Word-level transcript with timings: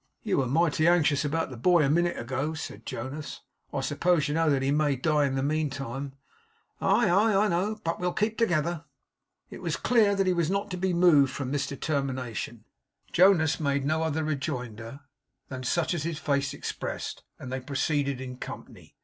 'You 0.23 0.39
were 0.39 0.47
mighty 0.47 0.87
anxious 0.87 1.23
about 1.23 1.51
the 1.51 1.57
boy, 1.57 1.83
a 1.83 1.87
minute 1.87 2.17
ago,' 2.17 2.55
said 2.55 2.87
Jonas. 2.87 3.41
'I 3.71 3.81
suppose 3.81 4.27
you 4.27 4.33
know 4.33 4.49
that 4.49 4.63
he 4.63 4.71
may 4.71 4.95
die 4.95 5.27
in 5.27 5.35
the 5.35 5.43
meantime?' 5.43 6.13
'Aye, 6.81 7.07
aye. 7.07 7.45
I 7.45 7.47
know. 7.47 7.77
But 7.83 7.99
we'll 7.99 8.11
keep 8.11 8.35
together.' 8.35 8.83
As 9.51 9.51
it 9.51 9.61
was 9.61 9.75
clear 9.77 10.15
that 10.15 10.25
he 10.25 10.33
was 10.33 10.49
not 10.49 10.71
to 10.71 10.77
be 10.77 10.91
moved 10.91 11.31
from 11.31 11.51
this 11.51 11.67
determination, 11.67 12.65
Jonas 13.11 13.59
made 13.59 13.85
no 13.85 14.01
other 14.01 14.23
rejoinder 14.23 15.01
than 15.49 15.61
such 15.61 15.93
as 15.93 16.01
his 16.01 16.17
face 16.17 16.51
expressed; 16.51 17.23
and 17.37 17.51
they 17.51 17.59
proceeded 17.59 18.19
in 18.19 18.37
company. 18.37 18.95